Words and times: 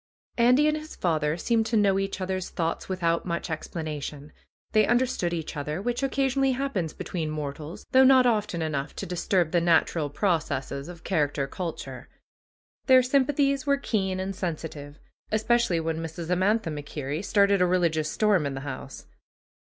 Andy 0.39 0.67
and 0.67 0.75
his 0.77 0.95
father 0.95 1.37
seemed 1.37 1.67
to 1.67 1.77
know 1.77 1.99
each 1.99 2.19
other's 2.21 2.49
28 2.49 2.49
ANDY'S 2.49 2.49
VISION 2.49 2.55
thoughts 2.55 2.89
without 2.89 3.25
much 3.27 3.51
explanation. 3.51 4.31
They 4.71 4.87
understood 4.87 5.31
each 5.31 5.55
other, 5.55 5.79
which 5.79 6.01
occasionally 6.01 6.53
happens 6.53 6.91
between 6.93 7.29
mor 7.29 7.53
tals, 7.53 7.85
though 7.91 8.03
not 8.03 8.25
often 8.25 8.63
enough 8.63 8.95
to 8.95 9.05
disturb 9.05 9.51
the 9.51 9.61
natural 9.61 10.09
processes 10.09 10.87
of 10.89 11.03
character 11.03 11.45
culture. 11.45 12.09
Their 12.87 13.03
sympathies 13.03 13.67
were 13.67 13.77
keen 13.77 14.19
and 14.19 14.35
sensitive, 14.35 14.97
especially 15.31 15.79
when 15.79 15.99
Mrs. 15.99 16.31
Amantha 16.31 16.71
Mac 16.71 16.87
Kerrie 16.87 17.21
started 17.21 17.61
a 17.61 17.67
religious 17.67 18.09
storm 18.11 18.47
in 18.47 18.55
the 18.55 18.61
house. 18.61 19.05